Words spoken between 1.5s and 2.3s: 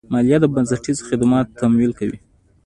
تمویل کوي.